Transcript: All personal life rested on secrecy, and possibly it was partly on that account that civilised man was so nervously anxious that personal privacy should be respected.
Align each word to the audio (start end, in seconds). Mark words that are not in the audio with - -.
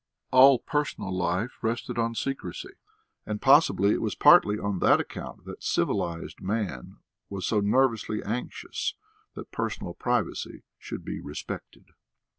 All 0.31 0.57
personal 0.57 1.15
life 1.15 1.51
rested 1.61 1.99
on 1.99 2.15
secrecy, 2.15 2.73
and 3.23 3.39
possibly 3.39 3.93
it 3.93 4.01
was 4.01 4.15
partly 4.15 4.57
on 4.57 4.79
that 4.79 4.99
account 4.99 5.45
that 5.45 5.61
civilised 5.61 6.41
man 6.41 6.97
was 7.29 7.45
so 7.45 7.59
nervously 7.59 8.23
anxious 8.23 8.95
that 9.35 9.51
personal 9.51 9.93
privacy 9.93 10.63
should 10.79 11.05
be 11.05 11.21
respected. 11.21 11.89